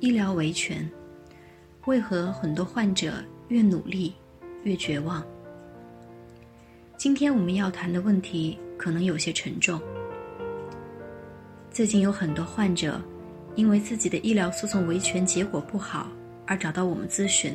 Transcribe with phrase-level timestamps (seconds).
[0.00, 0.88] 医疗维权，
[1.84, 4.14] 为何很多患者越努力
[4.62, 5.22] 越绝望？
[6.96, 9.78] 今天我们要谈的问题可能有些沉重。
[11.70, 12.98] 最近有很多患者
[13.56, 16.08] 因为自己的医疗诉讼维权结果不好
[16.46, 17.54] 而找到我们咨询，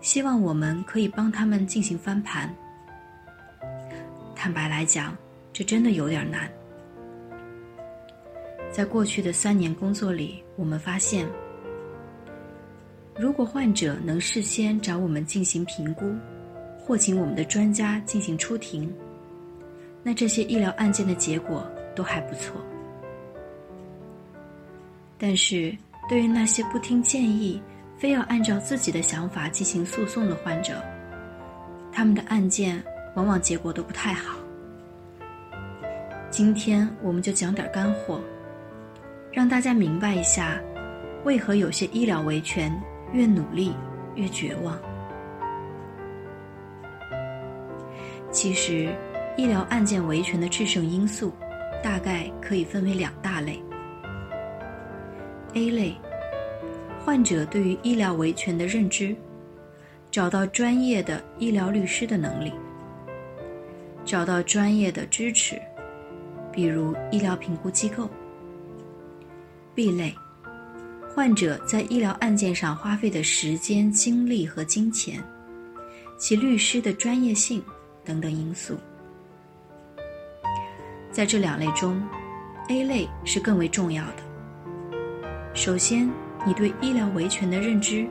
[0.00, 2.50] 希望我们可以帮他们进行翻盘。
[4.34, 5.14] 坦白来讲，
[5.52, 6.50] 这真的有点难。
[8.70, 11.26] 在过去的三年工作里，我们发现，
[13.16, 16.14] 如果患者能事先找我们进行评估，
[16.78, 18.92] 或请我们的专家进行出庭，
[20.04, 21.66] 那这些医疗案件的结果
[21.96, 22.60] 都还不错。
[25.18, 25.76] 但是，
[26.08, 27.60] 对于那些不听建议、
[27.98, 30.80] 非要按照自己的想法进行诉讼的患者，
[31.92, 32.82] 他们的案件
[33.16, 34.38] 往往结果都不太好。
[36.30, 38.20] 今天我们就讲点干货。
[39.32, 40.60] 让大家明白一下，
[41.24, 42.72] 为何有些医疗维权
[43.12, 43.72] 越努力
[44.16, 44.76] 越绝望。
[48.32, 48.92] 其实，
[49.36, 51.32] 医疗案件维权的制胜因素，
[51.82, 53.62] 大概可以分为两大类。
[55.54, 55.96] A 类，
[57.04, 59.14] 患者对于医疗维权的认知，
[60.10, 62.52] 找到专业的医疗律师的能力，
[64.04, 65.60] 找到专业的支持，
[66.52, 68.08] 比如医疗评估机构。
[69.72, 70.12] B 类，
[71.14, 75.22] 患者在医疗案件上花费的时间、精力和金钱，
[76.18, 77.62] 其律师的专业性
[78.04, 78.76] 等等因素。
[81.12, 82.02] 在这两类中
[82.68, 84.16] ，A 类是更为重要的。
[85.54, 86.10] 首先，
[86.44, 88.08] 你对医疗维权的认知，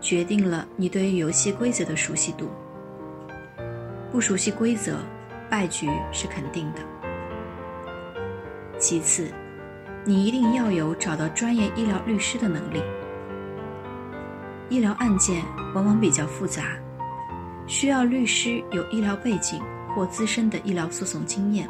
[0.00, 2.50] 决定了你对于游戏规则的熟悉度。
[4.10, 4.98] 不熟悉规则，
[5.50, 6.80] 败局是肯定的。
[8.78, 9.30] 其次。
[10.04, 12.82] 你一定要有找到专业医疗律师的能力。
[14.68, 16.76] 医疗案件往往比较复杂，
[17.66, 19.62] 需要律师有医疗背景
[19.94, 21.68] 或资深的医疗诉讼经验。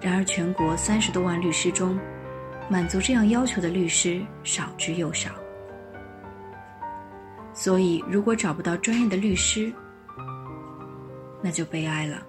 [0.00, 1.98] 然而，全国三十多万律师中，
[2.70, 5.30] 满足这样要求的律师少之又少。
[7.52, 9.72] 所以，如果找不到专业的律师，
[11.42, 12.22] 那就悲哀了。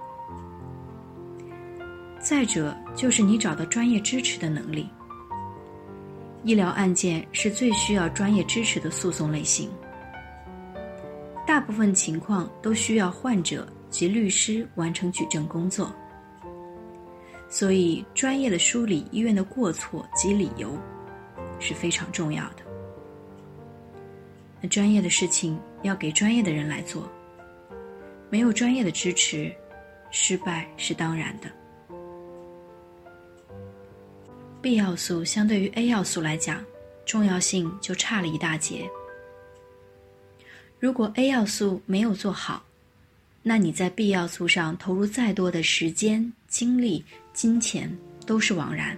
[2.29, 4.87] 再者，就是你找到专业支持的能力。
[6.43, 9.67] 医疗案件是最需要专业支持的诉讼类型，
[11.47, 15.91] 大部分情况都需要患者及律师完成举证工作，
[17.49, 20.77] 所以专业的梳理医院的过错及理由
[21.59, 22.57] 是非常重要的。
[24.61, 27.09] 那专业的事情要给专业的人来做，
[28.29, 29.51] 没有专业的支持，
[30.11, 31.49] 失败是当然的。
[34.61, 36.61] B 要素相对于 A 要素来讲，
[37.05, 38.89] 重要性就差了一大截。
[40.79, 42.61] 如果 A 要素没有做好，
[43.41, 47.89] 那你在 B 要素上投入再多的时间、精力、金钱
[48.25, 48.97] 都是枉然。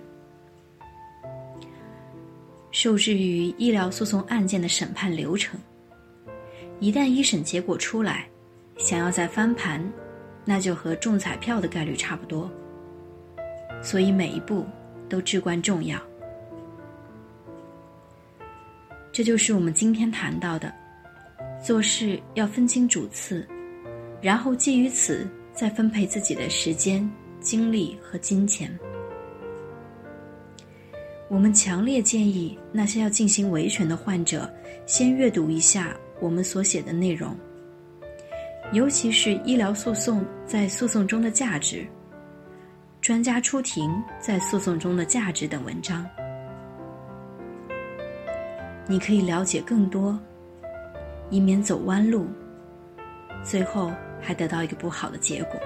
[2.71, 5.59] 受制于医疗诉讼案件的审判流程，
[6.79, 8.27] 一旦一审结果出来，
[8.79, 9.87] 想要再翻盘，
[10.43, 12.49] 那就和中彩票的概率差不多。
[13.83, 14.65] 所以每一步。
[15.11, 15.99] 都至关重要，
[19.11, 20.73] 这就是我们今天谈到的：
[21.61, 23.45] 做事要分清主次，
[24.21, 27.05] 然后基于此再分配自己的时间、
[27.41, 28.71] 精力和金钱。
[31.27, 34.49] 我们强烈建议那些要进行维权的患者，
[34.85, 37.35] 先阅读一下我们所写的内容，
[38.71, 41.85] 尤其是医疗诉讼在诉讼中的价值。
[43.11, 46.09] 专家出庭在诉讼中的价值等文章，
[48.87, 50.17] 你可以了解更多，
[51.29, 52.25] 以免走弯路，
[53.43, 55.59] 最后还得到一个不好的结果。